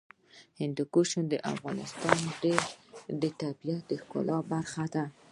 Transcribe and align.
هندوکش 0.61 1.09
د 1.31 1.33
افغانستان 1.53 2.19
د 3.21 3.23
طبیعت 3.41 3.83
د 3.87 3.91
ښکلا 4.01 4.37
برخه 4.51 4.85
ده. 4.93 5.03